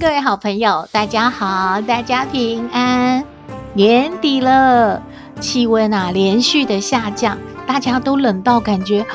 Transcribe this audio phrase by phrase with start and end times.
[0.00, 3.24] 各位好朋友，大家好，大家平安。
[3.74, 5.00] 年底了，
[5.38, 9.06] 气温啊连续的下降，大家都冷到感觉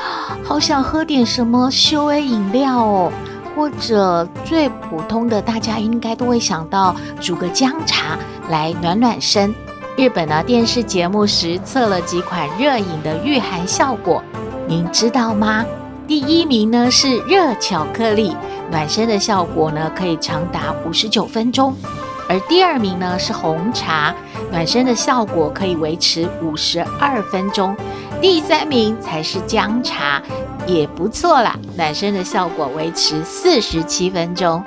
[0.42, 3.12] 好想喝点什么秀 A 饮料哦，
[3.54, 9.54] 或者最普通的，大家应该都会想到煮个姜茶来暖暖身。
[9.98, 14.22] 日本呢电视节目实测了几款热饮的御寒效果，
[14.66, 15.62] 您知道吗？
[16.06, 18.34] 第一名呢是热巧克力。
[18.70, 21.74] 暖身的效果呢，可以长达五十九分钟，
[22.28, 24.14] 而第二名呢是红茶，
[24.50, 27.76] 暖身的效果可以维持五十二分钟，
[28.20, 30.22] 第三名才是姜茶，
[30.66, 34.62] 也不错啦，暖身的效果维持四十七分钟，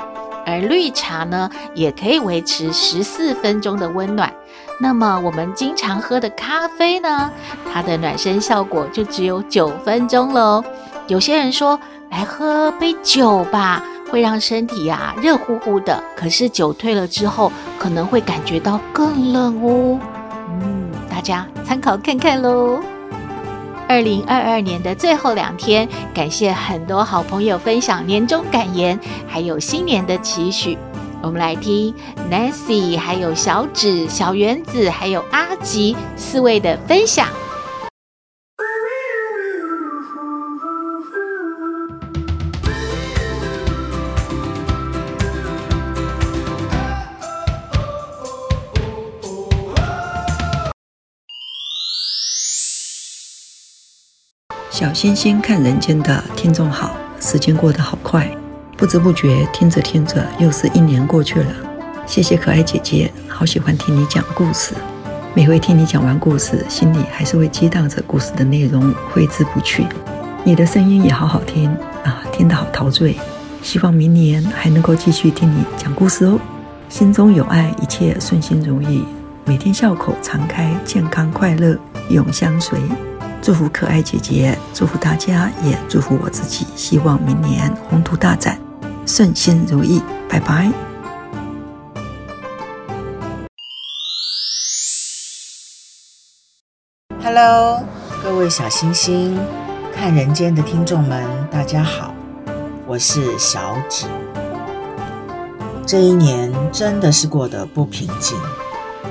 [0.46, 4.34] 而绿茶呢也可以维持十四分钟的温暖。
[4.80, 7.32] 那么我们经常喝的咖啡呢，
[7.72, 10.62] 它的暖身效果就只有九分钟喽。
[11.08, 11.80] 有些人说，
[12.10, 13.84] 来喝杯酒吧。
[14.14, 20.00] 会让身体啊热乎乎的，可是酒退了之后，可能会感觉到更冷哦。
[20.50, 22.80] 嗯，大家参考看看喽。
[23.90, 30.78] 二零二二年的最后两天，感谢很多好朋友分享年终感言，还有新年的期许。
[31.24, 31.92] 我们来听
[32.30, 37.28] Nancy、还有小指、小原子，还有阿吉四位的分享。
[54.84, 58.30] 小星星看人间的听众好，时间过得好快，
[58.76, 61.54] 不知不觉听着听着又是一年过去了。
[62.06, 64.74] 谢谢可爱姐姐，好喜欢听你讲故事，
[65.34, 69.88] 每回听你讲完故事，心里还是会激荡着故事的内容，挥之不去。
[70.44, 71.70] 你的声音也好好听
[72.04, 73.18] 啊，听得好陶醉。
[73.62, 76.38] 希望明年还能够继续听你讲故事哦。
[76.90, 79.06] 心中有爱，一切顺心如意，
[79.46, 81.80] 每天笑口常开，健康快乐
[82.10, 82.78] 永相随。
[83.44, 86.66] 祝福可爱姐姐，祝福大家，也祝福我自己。
[86.78, 88.58] 希望明年宏图大展，
[89.06, 90.02] 顺心如意。
[90.30, 90.72] 拜拜。
[97.22, 97.84] Hello，
[98.24, 99.38] 各位小星星，
[99.94, 102.16] 看人间的听众们，大家好，
[102.88, 104.06] 我是小芷。
[105.86, 108.38] 这一年真的是过得不平静，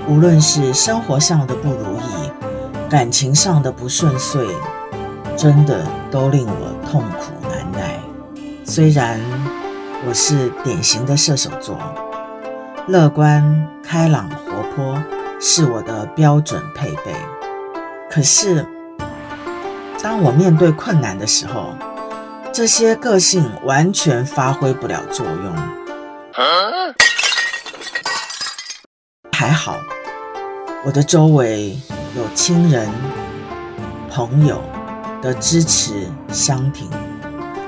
[0.09, 2.22] 无论是生活上的不如意。
[2.93, 4.47] 感情上的不顺遂，
[5.35, 7.99] 真的都令我痛苦难耐。
[8.67, 9.19] 虽然
[10.07, 11.79] 我是典型的射手座，
[12.89, 15.03] 乐观、开朗、活泼
[15.41, 17.17] 是我的标准配备，
[18.11, 18.67] 可是
[20.03, 21.75] 当我面对困难的时候，
[22.53, 25.57] 这些个性完全发挥不了作用。
[29.33, 29.79] 还好，
[30.85, 31.79] 我的周围。
[32.15, 32.87] 有亲人、
[34.11, 34.61] 朋友
[35.23, 36.91] 的支持相挺，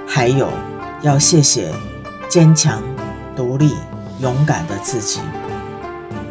[0.06, 0.50] 还有
[1.00, 1.72] 要谢谢
[2.28, 2.82] 坚强、
[3.34, 3.74] 独立、
[4.18, 5.20] 勇敢的自己。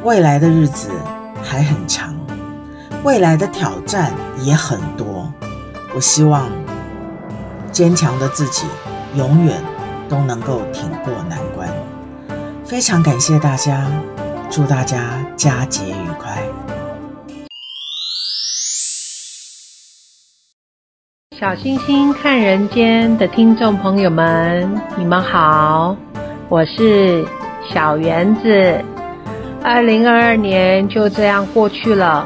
[0.04, 0.92] 未来的日子
[1.42, 2.16] 还很长，
[3.04, 5.34] 未来的挑战也很多。
[5.96, 6.52] 我希望
[7.72, 8.68] 坚强的自己
[9.16, 9.60] 永远
[10.08, 11.68] 都能够挺过难关。
[12.64, 13.88] 非常感谢大家，
[14.52, 16.44] 祝大家佳节愉快。
[21.44, 25.94] 小星星看人间的听众朋友们，你们好，
[26.48, 27.26] 我是
[27.68, 28.82] 小园子。
[29.62, 32.26] 二零二二年就这样过去了，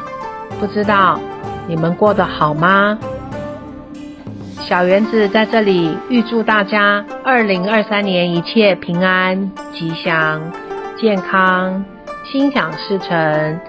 [0.59, 1.19] 不知道
[1.67, 2.99] 你们过得好吗？
[4.59, 10.39] 小园子在这里预祝大家二零二三年一切平安、吉祥、
[10.95, 11.83] 健康、
[12.31, 13.59] 心想事成。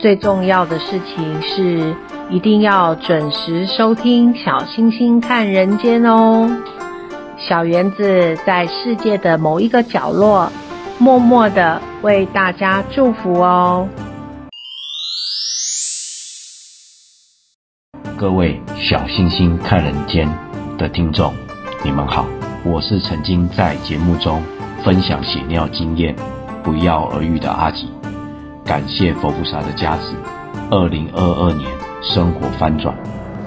[0.00, 1.94] 最重要的事情是，
[2.32, 6.50] 一定要准时收听《小星星看人间》哦。
[7.36, 10.50] 小缘子在世界的某一个角落，
[10.96, 13.86] 默默的为大家祝福哦。
[18.16, 18.58] 各位
[18.88, 20.26] 《小星星看人间》
[20.78, 21.34] 的听众，
[21.84, 22.24] 你们好，
[22.64, 24.42] 我是曾经在节目中
[24.82, 26.16] 分享血尿经验、
[26.62, 27.90] 不药而愈的阿吉，
[28.64, 30.16] 感谢佛菩萨的加持，
[30.70, 31.70] 二零二二年
[32.02, 32.94] 生活翻转，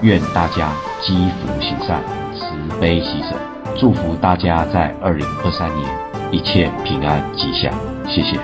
[0.00, 0.72] 愿大家
[1.02, 2.02] 积福行善，
[2.34, 3.36] 慈悲喜舍，
[3.78, 5.88] 祝福大家在二零二三年
[6.32, 7.72] 一切平安吉祥，
[8.08, 8.40] 谢谢。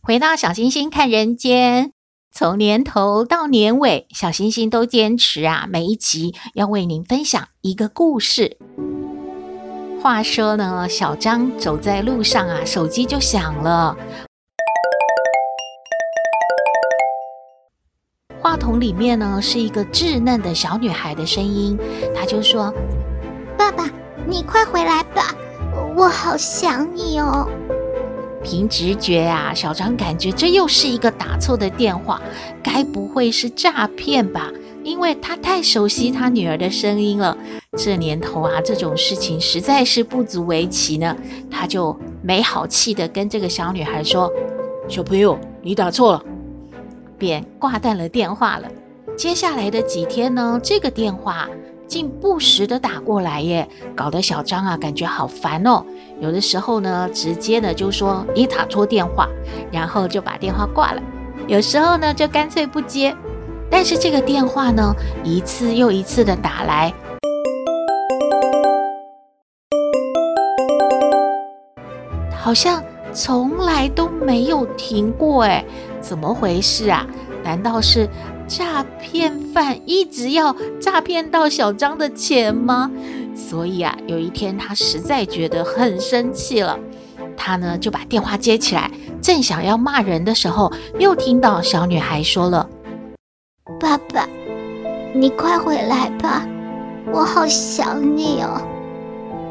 [0.00, 1.92] 回到小星星看人间，
[2.36, 8.58] 从年头到年尾，小星星都坚持啊，每一集要为您分享一个故事。
[10.02, 13.96] 话说呢，小张走在路上啊，手机就响了，
[18.40, 21.78] 话筒里面呢是一个稚嫩的小女孩的声音，
[22.16, 22.74] 她就说
[23.56, 23.88] ：“爸爸，
[24.26, 25.32] 你快回来吧，
[25.96, 27.48] 我好想你哦。”
[28.44, 32.22] 凭直觉啊，小张感觉这又是一个打错的电话，
[32.62, 34.52] 该不会是诈骗吧？
[34.84, 37.36] 因为他太熟悉他女儿的声音了。
[37.76, 41.16] 这年头啊，这种事情实在是不足为奇呢。
[41.50, 44.30] 他就没好气的跟这个小女孩说
[44.86, 46.22] ：“小朋友，你打错了。”
[47.16, 48.68] 便挂断了电话了。
[49.16, 51.48] 接下来的几天呢，这个电话
[51.94, 55.84] 竟不时的打过来耶，搞得小张啊感觉好烦哦。
[56.18, 59.28] 有的时候呢，直接的就说你打错电话，
[59.70, 61.00] 然后就把电话挂了。
[61.46, 63.14] 有时候呢，就干脆不接。
[63.70, 64.92] 但是这个电话呢，
[65.22, 66.92] 一次又一次的打来，
[72.36, 72.82] 好像
[73.12, 75.44] 从来都没有停过。
[75.44, 75.64] 哎，
[76.00, 77.06] 怎么回事啊？
[77.44, 78.08] 难道是
[78.46, 82.90] 诈骗犯一直要诈骗到小张的钱吗？
[83.34, 86.78] 所以啊，有一天他实在觉得很生气了，
[87.36, 92.68] 他呢就把电话接起来，正想要骂人的时候，又听到小女孩说了
[93.80, 94.28] ：“爸爸，
[95.14, 96.46] 你快回来吧，
[97.12, 98.60] 我好想你哦。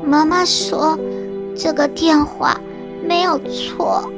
[0.05, 0.97] 妈妈说
[1.55, 2.59] 这个电话
[3.05, 4.09] 没有错，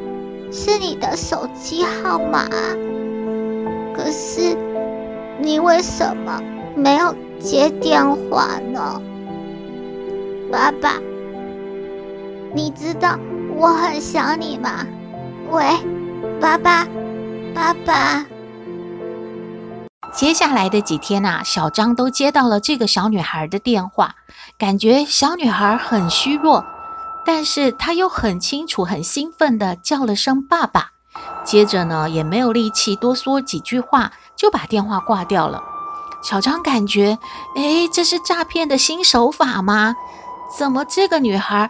[0.52, 2.48] 是你的手机号码，
[3.96, 4.58] 可是
[5.40, 6.42] 你为什么
[6.76, 9.02] 没有接电话呢？”
[10.52, 11.00] 爸爸，
[12.54, 13.18] 你知道
[13.56, 14.86] 我很想你吗？
[15.50, 15.64] 喂，
[16.42, 16.86] 爸爸，
[17.54, 18.26] 爸爸。
[20.14, 24.16] 接下来的几天啊，小张都接到了这个小女孩的电话，
[24.58, 26.66] 感觉小女孩很虚弱，
[27.26, 30.92] 但是她又很清楚、很兴奋地叫了声“爸爸”，
[31.46, 35.64] 接着呢，也没有力气多说几句话，就把电话挂掉了。
[36.24, 37.20] 小张感觉，
[37.56, 39.96] 诶，这是诈骗的新手法吗？
[40.58, 41.70] 怎么这个女孩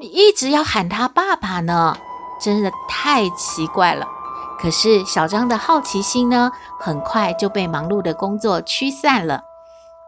[0.00, 1.96] 一直要喊她爸爸呢？
[2.40, 4.06] 真的太奇怪了。
[4.60, 9.42] 可是小张的好奇心呢，很快就被忙碌的工作驱散了。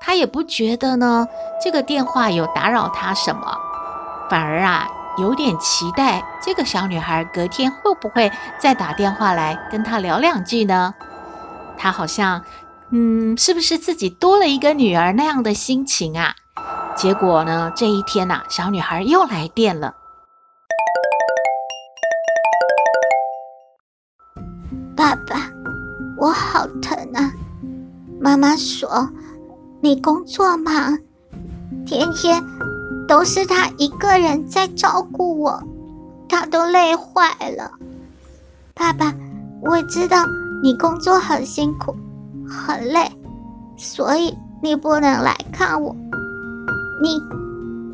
[0.02, 1.26] 他也不觉得呢，
[1.62, 3.56] 这个电话有打扰他什么，
[4.28, 10.94] 反而啊，有点期待这个小女孩隔天会不会再打电话来跟她聊两句呢？
[11.76, 12.44] 她好像，
[12.90, 16.34] 嗯，是不是自己多了一个女儿那样的心情啊？
[16.96, 19.94] 结果呢，这一天呐、啊，小女孩又来电了。
[24.96, 25.50] 爸爸，
[26.18, 27.32] 我好疼啊！
[28.20, 29.08] 妈妈说
[29.80, 30.98] 你工作忙，
[31.86, 32.42] 天天
[33.10, 35.60] 都是他一个人在照顾我，
[36.28, 37.72] 他都累坏了。
[38.72, 39.12] 爸爸，
[39.62, 40.24] 我知道
[40.62, 41.96] 你工作很辛苦，
[42.46, 43.10] 很累，
[43.76, 45.96] 所以你不能来看我。
[47.02, 47.20] 你，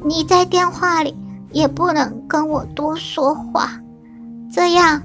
[0.04, 1.16] 你在电话里
[1.50, 3.70] 也不能跟我多说话，
[4.52, 5.00] 这样，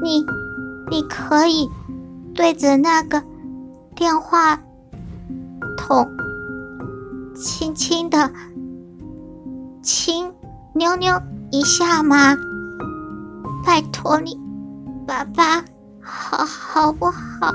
[0.00, 0.24] 你，
[0.88, 1.68] 你可以
[2.32, 3.20] 对着那个
[3.96, 4.60] 电话
[5.76, 6.08] 筒
[7.34, 8.30] 轻轻的
[9.82, 10.32] 亲
[10.74, 11.20] 妞妞
[11.50, 12.36] 一下吗？
[13.64, 14.38] 拜托你，
[15.06, 15.64] 爸爸，
[16.00, 17.52] 好好不好？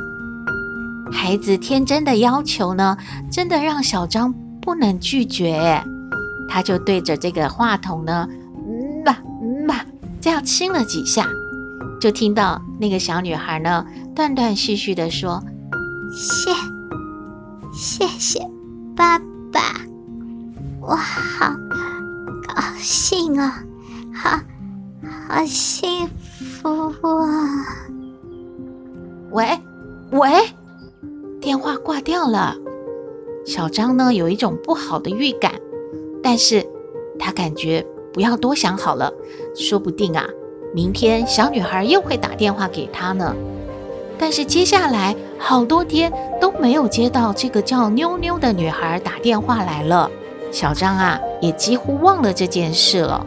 [1.11, 2.97] 孩子天真的要求呢，
[3.31, 4.33] 真的让小张。
[4.59, 5.81] 不能拒绝，
[6.49, 8.27] 他就对着这个话筒呢，
[8.67, 9.85] 嗯吧嗯吧，
[10.19, 11.25] 这样亲了几下，
[12.01, 15.41] 就听到那个小女孩呢断断续续的说
[16.11, 16.51] ：“谢
[17.71, 18.45] 谢谢
[18.93, 19.17] 爸
[19.53, 19.61] 爸，
[20.81, 21.55] 我好
[22.47, 23.63] 高兴啊，
[24.13, 24.39] 好
[25.29, 26.07] 好幸
[26.61, 27.65] 福啊！”
[29.31, 29.59] 喂
[30.11, 30.29] 喂，
[31.41, 32.55] 电话挂掉了。
[33.45, 35.53] 小张呢，有一种不好的预感，
[36.23, 36.65] 但是
[37.19, 39.13] 他感觉不要多想好了，
[39.55, 40.25] 说不定啊，
[40.73, 43.35] 明天小女孩又会打电话给他呢。
[44.17, 46.11] 但是接下来好多天
[46.41, 50.09] 都没有接到这个叫妞妞的女孩打电话来了，
[50.51, 53.25] 小张啊也几乎忘了这件事了。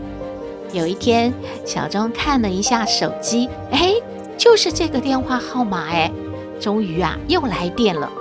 [0.75, 1.33] 有一天，
[1.65, 3.95] 小张看了一下手机，哎，
[4.37, 6.13] 就是这个电话号码，哎，
[6.61, 8.13] 终于啊又来电了。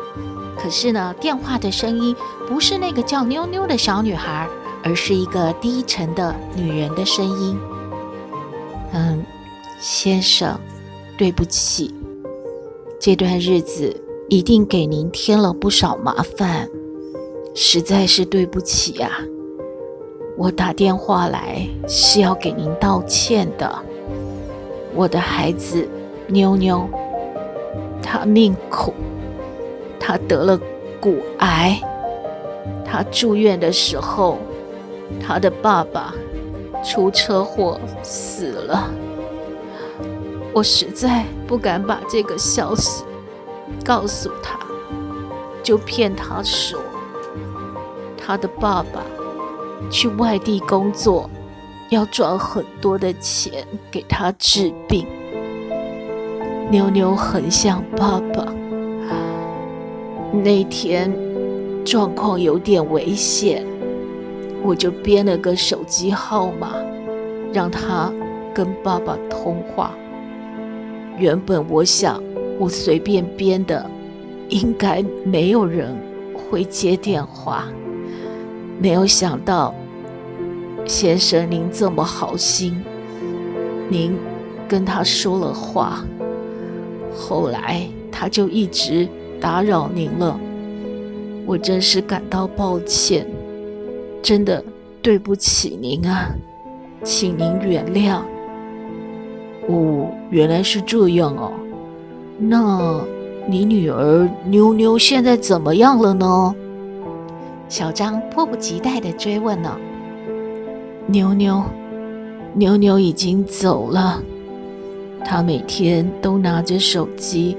[0.58, 2.16] 可是呢，电话的声音
[2.48, 4.48] 不是那个叫妞妞的小女孩，
[4.84, 7.60] 而是一个低沉的女人的声音。
[8.94, 9.26] 嗯，
[9.82, 10.58] 先生，
[11.18, 11.94] 对不起。
[13.02, 16.70] 这段日子一定给您添了不少麻烦，
[17.54, 19.39] 实在是对不起呀、啊！
[20.40, 23.70] 我打电话来是要给您道歉的。
[24.96, 25.86] 我的孩子
[26.28, 26.88] 妞妞，
[28.02, 28.94] 她命苦，
[30.00, 30.58] 她得了
[31.02, 31.78] 骨癌，
[32.86, 34.38] 她住院的时候，
[35.22, 36.16] 她的爸爸
[36.86, 38.90] 出车祸死了。
[40.54, 43.04] 我实在不敢把这个消息
[43.84, 44.58] 告诉他，
[45.62, 46.80] 就骗他说
[48.18, 49.04] 他的爸爸
[49.90, 51.30] 去外地工作，
[51.90, 55.06] 要赚很多的钱给他治病。
[56.72, 58.54] 妞妞很想爸爸，
[60.32, 61.12] 那天
[61.84, 63.66] 状况有点危险，
[64.64, 66.74] 我就编了个手机号码，
[67.52, 68.14] 让他
[68.54, 69.92] 跟爸爸通话。
[71.18, 72.22] 原本我想，
[72.60, 73.90] 我随便编的，
[74.50, 75.98] 应该没有人
[76.36, 77.66] 会接电话。
[78.80, 79.76] 没有想到，
[80.86, 82.82] 先生您这么好心，
[83.90, 84.18] 您
[84.68, 86.06] 跟他说了话，
[87.14, 89.08] 后来他就一直
[89.42, 90.40] 打扰您了。
[91.46, 93.28] 我真是感到抱歉，
[94.22, 94.64] 真的
[95.02, 96.34] 对不起您啊，
[97.04, 98.22] 请您原谅。
[99.68, 101.52] 哦，原来是这样哦。
[102.38, 103.02] 那
[103.48, 106.56] 你女儿妞妞现在怎么样了呢？
[107.70, 109.78] 小张迫不及待地追问了。
[111.06, 111.64] 妞妞，
[112.56, 114.22] 妞妞已经走了。
[115.24, 117.56] 她每天都拿着手机，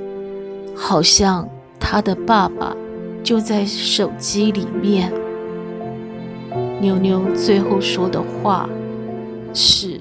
[0.74, 1.48] 好像
[1.78, 2.76] 她的爸爸
[3.22, 5.12] 就在手机里面。
[6.80, 8.68] 妞妞最后说的话
[9.54, 10.00] 是。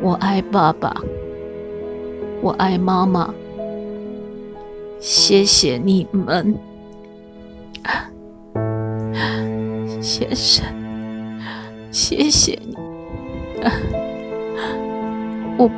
[0.00, 0.94] 我爱爸爸，
[2.42, 3.32] 我爱妈妈。
[5.00, 6.54] 谢谢你们，
[10.04, 10.62] 先生，
[11.90, 12.76] 谢谢你。
[15.56, 15.70] 我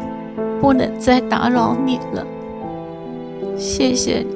[0.60, 2.26] 不能再打扰你了，
[3.56, 4.34] 谢谢你。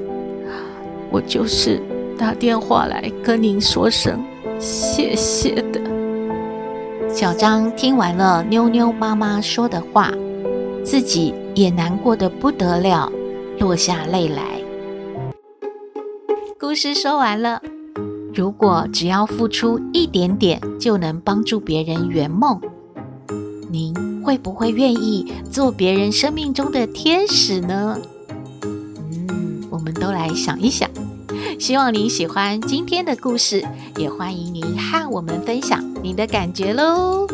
[1.10, 1.82] 我就是
[2.16, 4.24] 打电话来跟您说声
[4.60, 5.80] 谢谢的。
[7.08, 10.12] 小张听完了妞妞妈妈说的话，
[10.84, 13.10] 自己也难过的不得了，
[13.58, 14.62] 落下泪来。
[16.60, 17.60] 故事说完了，
[18.32, 22.60] 如果只要付出一点点就能帮助别人圆梦，
[23.70, 27.98] 您会不会愿意做别人生命中的天使呢？
[28.62, 30.88] 嗯，我们都来想一想。
[31.58, 37.26] 希望您喜欢今天的故事，也欢迎您和我们分享您的感觉喽。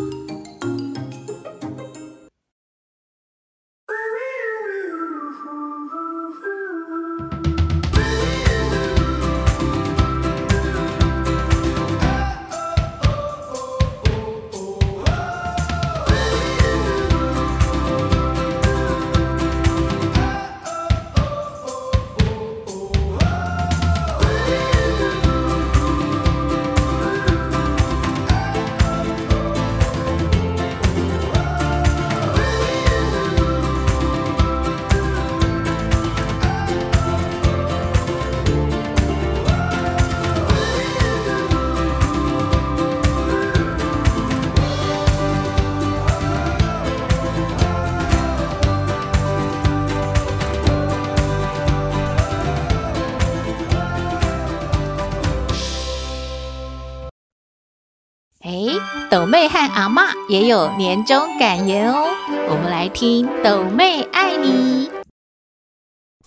[59.16, 62.06] 斗妹和阿嬷也有年终感言哦，
[62.50, 64.90] 我们来听斗妹爱你。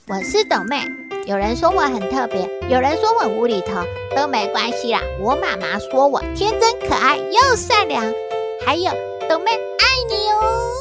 [0.08, 0.81] 我是斗妹，
[1.27, 3.84] 有人说我很特别，有人说我无厘头，
[4.15, 5.01] 都没关系啦。
[5.22, 8.12] 我妈妈说我天真可爱又善良，
[8.65, 8.91] 还有
[9.29, 10.74] 斗妹爱你哦。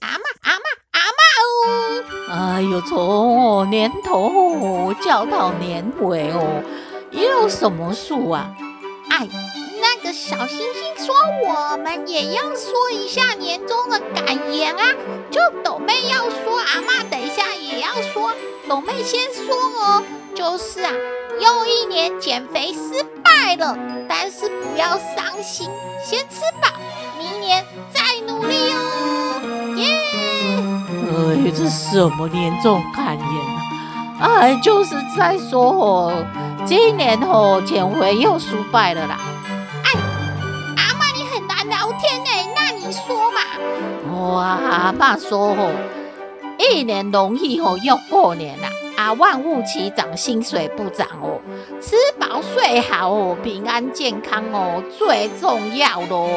[0.00, 1.22] 阿嬷阿嬷阿嬷
[1.64, 2.04] 哦！
[2.28, 6.62] 哎呦，从年头叫到年尾哦。
[7.10, 8.50] 有什么树啊？
[9.10, 9.28] 哎，
[9.80, 14.82] 那个小星星说，我们也要说一下年终的感言啊。
[15.30, 18.32] 就斗妹要说，阿妈等一下也要说。
[18.68, 20.02] 斗妹先说哦，
[20.34, 20.92] 就是啊，
[21.40, 23.76] 又一年减肥失败了，
[24.08, 25.70] 但是不要伤心，
[26.04, 26.68] 先吃饱，
[27.18, 29.40] 明年再努力哦。
[29.76, 29.86] 耶！
[31.46, 33.26] 哎，这什么年终感言
[34.20, 34.40] 啊？
[34.40, 36.12] 哎，就是在说哦，
[36.68, 39.18] 今年吼减肥又失败了啦。
[39.84, 39.90] 哎，
[40.76, 43.40] 阿妈你很难聊天呢，那你说嘛？
[44.12, 45.70] 哇，阿妈说吼，
[46.58, 51.40] 一年容易吼又过年啦，啊万物齐涨，薪水不涨哦，
[51.80, 56.28] 吃饱睡好哦，平安健康哦最重要咯。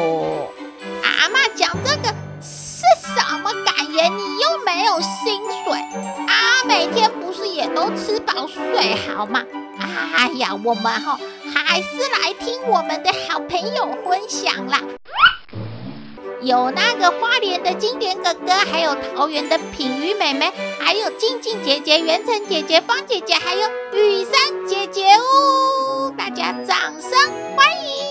[1.04, 4.10] 阿妈讲这个是什么感言？
[4.18, 5.78] 你又没有薪水
[6.26, 6.64] 啊？
[6.66, 9.44] 每天不是也都吃饱睡好吗？
[10.16, 11.20] 哎呀，我们哈、哦、
[11.54, 11.88] 还是
[12.22, 14.82] 来听我们的好朋友分享啦。
[16.42, 26.12] 有那个花莲的经典哥哥，还有桃园的品瑜妹妹，还有静静姐姐、元成姐姐、芳姐姐，还有雨珊姐姐哦！
[26.18, 27.12] 大家掌声
[27.56, 28.06] 欢迎！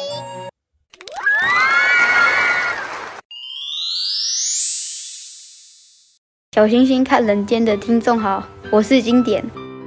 [6.53, 9.45] 小星星看人间的听众好，我是经典，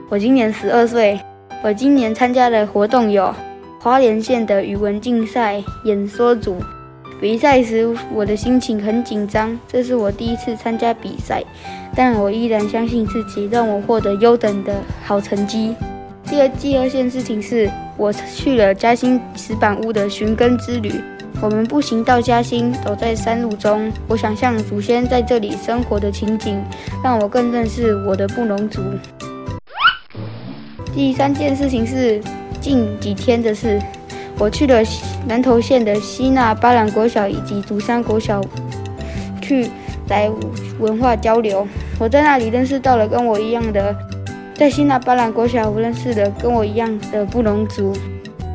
[0.10, 1.18] 我今年十二岁，
[1.64, 3.34] 我今年参加的活动有
[3.80, 6.58] 花莲县的语文竞赛演说组。
[7.22, 11.42] 比赛时，我的心情很紧张，这是我第一次参加比赛，
[11.96, 15.74] 但我依然相信自己，让我获得优等的好成绩。
[16.26, 20.92] 第二，第二件事情是我去了嘉兴石板屋的寻根之旅。
[21.42, 26.62] 我们步行到嘉兴，走在山路中，我想象祖先在这里生活的情景，
[27.02, 28.82] 让我更认识我的布农族。
[30.96, 32.22] 第三件事情是
[32.62, 33.82] 近几天的事。
[34.38, 34.82] 我去了
[35.28, 38.42] 南投县的西那巴兰国小以及竹山国小，
[39.42, 39.70] 去
[40.10, 40.30] 来
[40.80, 41.68] 文化交流。
[42.00, 43.96] 我在那里认识到了跟我一样的，
[44.56, 47.94] 在西那巴兰国小我认识的跟我一样的布农族。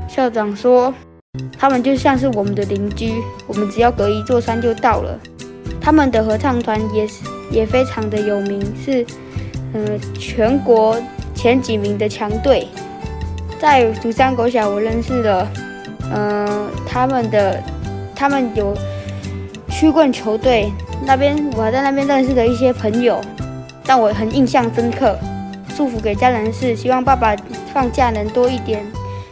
[0.08, 0.92] 校长说，
[1.56, 3.14] 他们就像是我们的邻居，
[3.46, 5.18] 我们只要隔一座山就到了。
[5.80, 9.06] 他们的合唱团也是也非常的有名，是
[9.72, 10.96] 呃全国
[11.38, 12.66] 前几名的强队。
[13.60, 15.48] 在竹山国小，我认识了。
[16.12, 17.62] 嗯、呃，他们的
[18.14, 18.76] 他们有
[19.70, 20.72] 曲棍球队，
[21.06, 23.20] 那边我还在那边认识了一些朋友，
[23.86, 25.16] 让我很印象深刻。
[25.76, 27.36] 祝福给家人是希望爸爸
[27.72, 28.84] 放假能多一点，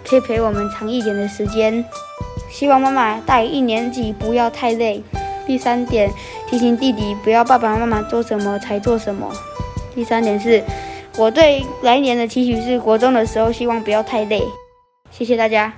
[0.09, 1.85] 可以陪我们长一点的时间。
[2.49, 5.03] 希望妈妈大于一年级不要太累。
[5.45, 6.09] 第三点，
[6.49, 9.29] 提醒弟弟不要爸爸妈妈做什么才做什么。
[9.95, 10.63] 第三点是，
[11.19, 14.43] 我对来年的期许是国中的时候希望不要太累。
[15.11, 15.73] 谢谢大家。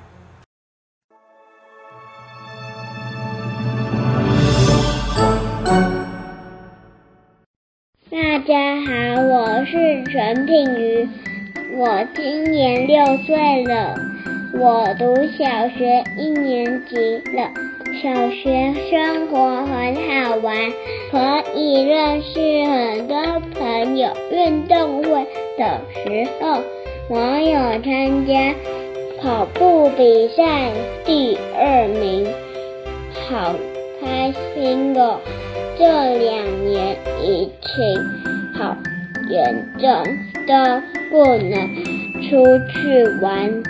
[8.10, 11.08] 大家好，我是陈品瑜，
[11.76, 13.94] 我今年六岁了，
[14.54, 17.77] 我读小学一年级了。
[18.00, 20.70] 小学生活很好玩，
[21.10, 21.18] 可
[21.56, 23.16] 以认识很多
[23.58, 24.10] 朋友。
[24.30, 25.26] 运动会
[25.58, 26.62] 的时候，
[27.08, 28.54] 我有参加
[29.20, 30.70] 跑步比赛，
[31.04, 32.26] 第二名，
[33.28, 33.52] 好
[34.00, 35.18] 开心哦！
[35.76, 38.54] 这两年疫情。
[38.54, 38.76] 好
[39.28, 40.04] 严重，
[40.46, 40.54] 都
[41.10, 41.52] 不能
[42.22, 43.62] 出去玩，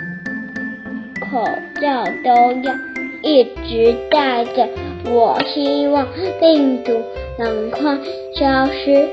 [1.31, 1.47] 口
[1.81, 2.73] 罩都要
[3.21, 4.67] 一直带着。
[5.05, 6.07] 我希望
[6.39, 6.91] 病毒
[7.37, 7.97] 赶快
[8.35, 9.09] 消失，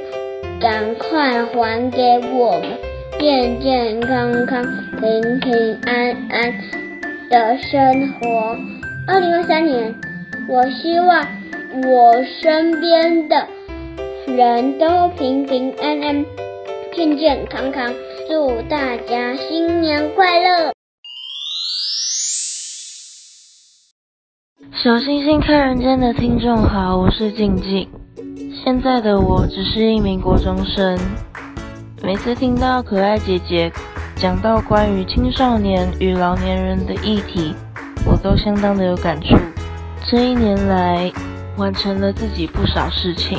[0.60, 2.78] 赶快还给我们
[3.18, 4.64] 健健康康、
[5.00, 6.54] 平平安安
[7.30, 8.56] 的生活。
[9.06, 9.94] 二零二三年，
[10.48, 11.24] 我希望
[11.88, 13.46] 我身边的。
[14.26, 16.24] 人都平平安安、
[16.92, 17.94] 健健康康，
[18.28, 20.75] 祝大家新年快乐！
[24.76, 27.88] 小星星看人间的听众好，我是静静。
[28.62, 30.98] 现在的我只是一名国中生，
[32.02, 33.72] 每次听到可爱姐姐
[34.16, 37.54] 讲到关于青少年与老年人的议题，
[38.04, 39.34] 我都相当的有感触。
[40.06, 41.10] 这一年来，
[41.56, 43.38] 完成了自己不少事情。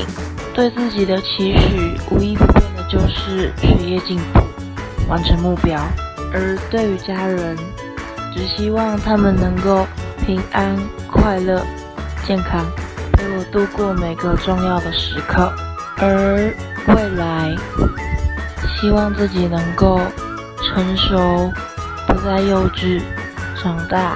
[0.55, 4.39] 对自己的期许，无一不变的就是学业进步，
[5.07, 5.77] 完成目标；
[6.33, 7.55] 而对于家人，
[8.33, 9.85] 只希望他们能够
[10.25, 10.75] 平安、
[11.17, 11.61] 快乐、
[12.25, 12.65] 健康，
[13.13, 15.51] 陪我度过每个重要的时刻。
[15.99, 16.53] 而
[16.87, 17.55] 未来，
[18.79, 19.99] 希望自己能够
[20.63, 21.51] 成熟、
[22.07, 23.01] 不再幼稚，
[23.61, 24.15] 长大，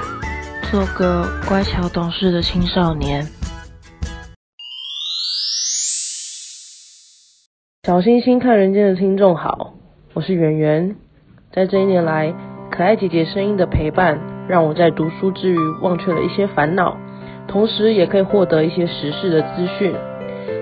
[0.70, 3.26] 做个乖巧懂事的青少年。
[7.86, 9.74] 小星星看人间的听众好，
[10.14, 10.96] 我是圆圆。
[11.52, 12.32] 在这一年来，
[12.70, 16.96] 可爱姐姐声音的陪伴，让我在读书之余忘却了一些烦恼，
[17.46, 19.94] 同时也可以获得一些时事的资讯，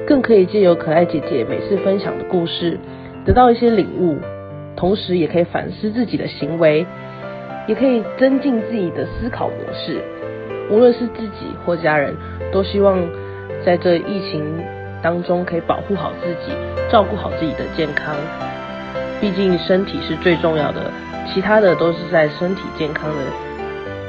[0.07, 2.79] 更可以借由可爱姐姐每次分享的故事，
[3.25, 4.19] 得到一些领悟，
[4.77, 6.87] 同时也可以反思自己的行为，
[7.67, 10.01] 也可以增进自己的思考模式。
[10.71, 12.15] 无论是自己或家人，
[12.53, 12.99] 都希望
[13.65, 14.45] 在这疫情
[15.03, 16.53] 当中可以保护好自己，
[16.91, 18.15] 照顾好自己的健康。
[19.21, 20.91] 毕竟身体是最重要的，
[21.33, 23.17] 其他的都是在身体健康的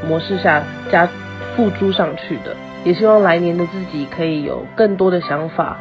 [0.07, 1.07] 模式下加
[1.55, 2.55] 付诸上去的。
[2.83, 5.77] 也希望来年的自己可以有更多的想法，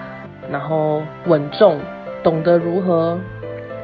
[0.51, 1.81] 然后稳重，
[2.23, 3.19] 懂得如何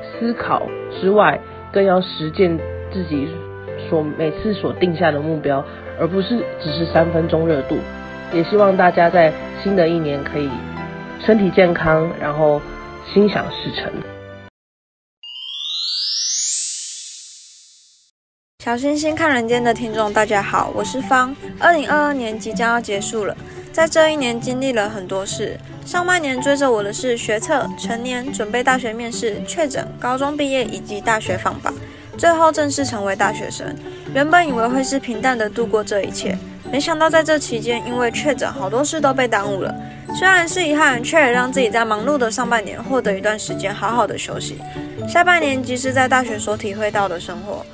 [0.02, 0.62] 思考
[1.00, 1.40] 之外，
[1.72, 2.58] 更要实践
[2.92, 3.28] 自己
[3.88, 5.64] 所每次所定下的目标，
[5.98, 7.78] 而不是只是三分钟热度。
[8.32, 10.50] 也希望大家在新的一年可以
[11.20, 12.60] 身体健康，然后
[13.06, 13.90] 心想事成。
[18.66, 21.32] 小星星看人间的听众，大家好，我是方。
[21.56, 23.36] 二零二二年即将要结束了，
[23.72, 25.56] 在这一年经历了很多事。
[25.84, 31.72] 上半年追着我的是学测、成年、准备大学面试、确诊、高中毕业以及大学放榜，
[32.18, 33.64] 最后正式成为大学生。
[34.12, 36.36] 原本以为会是平淡的度过这一切，
[36.68, 39.72] 没想到在这期间，因为确诊，好多事都被耽误了。
[40.18, 44.58] 虽然是遗憾，却也让自己在忙碌的上半年获得一段时间好好的休息。
[45.08, 47.64] 下半年即是在大学所体会到的生活。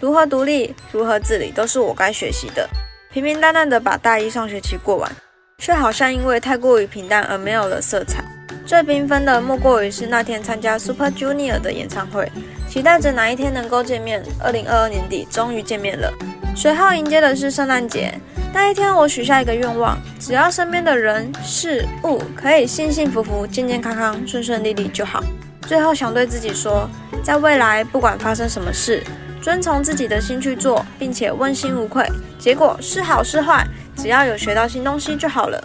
[0.00, 2.66] 如何独立，如何自理，都是我该学习的。
[3.12, 5.12] 平平淡淡的把大一上学期过完，
[5.58, 8.24] 却好像因为太过于平淡而没有了色彩。
[8.64, 12.30] 最缤纷的莫过于是那天参加 Super Junior 的演唱会，
[12.68, 14.22] 期待着哪一天能够见面。
[14.42, 16.12] 二零二二年底终于见面了。
[16.56, 18.14] 随后迎接的是圣诞节，
[18.54, 25.22] 那一天我许下一个愿望，只要身边的人事物可以幸幸福福、健健康康、顺顺利利就好。
[25.66, 26.88] 最后想对自己说，
[27.22, 29.02] 在未来不管发生什么事。
[29.42, 32.06] 遵从自己的心去做，并且问心无愧。
[32.38, 35.62] 结果是好是坏，只要有学到新东西就好了。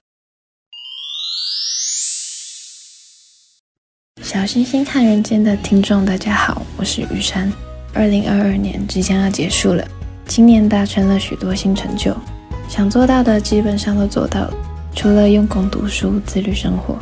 [4.21, 7.51] 小星星看人间的听众，大家好，我是雨珊。
[7.93, 9.85] 二零二二年即将要结束了，
[10.25, 12.15] 今年达成了许多新成就，
[12.67, 14.53] 想做到的基本上都做到了，
[14.95, 16.97] 除了用功读书、自律生活。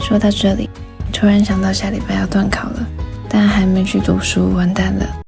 [0.00, 0.68] 说到这里，
[1.12, 2.86] 突然想到下礼拜要段考了，
[3.28, 5.23] 但还没去读书，完蛋了。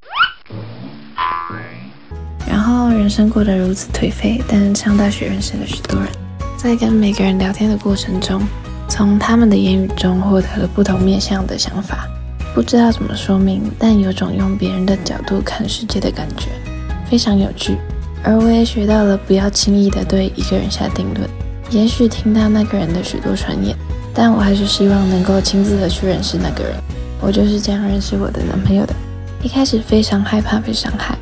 [2.96, 6.08] 人生过得如此颓废，但上大学认识了许多人，
[6.56, 8.42] 在跟每个人聊天的过程中，
[8.88, 12.08] 从他们的言语中获得了不同面向的想法，
[12.54, 16.48] 不知道怎么说明，但有种用别人的角度看世界的感觉，
[17.08, 17.76] 非常有趣。
[18.24, 21.28] 而我也学到了不要轻易的对一个人下定论，
[21.70, 23.76] 也许听到那个人的许多传言，
[24.12, 26.74] 但我还是希望能够亲自的去认识那个人。
[27.20, 28.94] 我就是这样认识我的男朋友的，
[29.42, 31.16] 一开始非常害怕被伤害。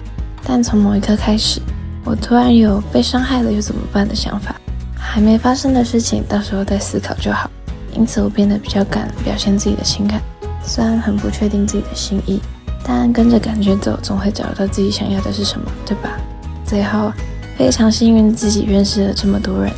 [0.46, 1.60] 但从某一刻开始，
[2.04, 4.54] 我突然有被伤害了又怎么办的想法。
[4.96, 7.48] 还没发生的事情，到时候再思考就好。
[7.92, 10.20] 因此，我变得比较敢表现自己的情感，
[10.64, 12.40] 虽然很不确定自己的心意，
[12.82, 16.18] 但跟着感觉走，总会找到自己想要的是什么，对吧？
[16.64, 17.12] 最后，
[17.56, 19.72] 非常幸运自己认识了这么多人，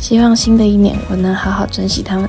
[0.00, 2.28] 希望新的一年我能好好珍惜他们。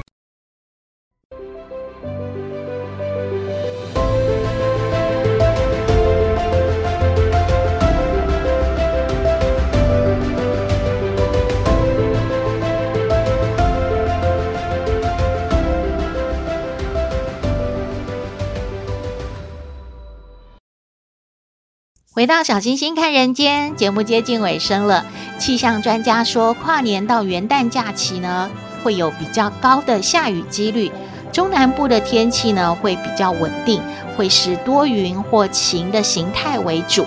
[22.13, 25.05] 回到小星星看人间，节目接近尾声了。
[25.39, 28.51] 气象专家说，跨年到元旦假期呢，
[28.83, 30.91] 会有比较高的下雨几率。
[31.31, 33.81] 中南部的天气呢，会比较稳定，
[34.17, 37.05] 会是多云或晴的形态为主。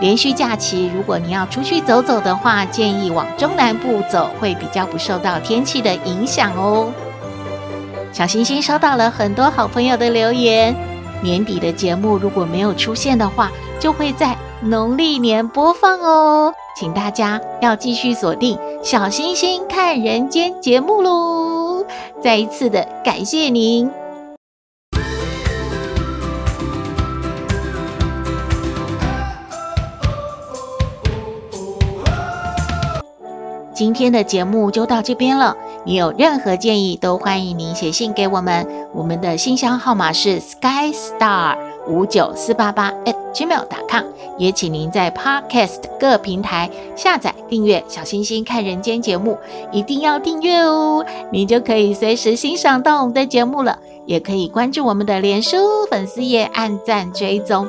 [0.00, 6.92] 连续假期，如果你要出去走走的话，建议往中南部走，会比较不受到天气的影响哦。
[8.12, 10.76] 小星星收到了很多好朋友的留言，
[11.22, 21.84] 年底的节目如果没有出现的话，就会在农历年播放哦，请大家要继续锁定《小星星看人间》节目喽！
[22.20, 23.90] 再一次的感谢您。
[33.74, 41.56] 今天的节目就到这边了，你有任何建议都欢迎您写信给我们，我们的信箱号码是 skystar。
[41.88, 44.04] 五九四八八 at @gmail.com，
[44.38, 49.36] 也请您在 Podcast 各平台下载订阅小星星看人间节目，
[49.72, 53.80] 一定要订阅哦，你就可以随时欣赏到我们的节目了。
[54.06, 55.56] 也可以关注我们的脸书
[55.90, 57.68] 粉丝页，按赞追踪，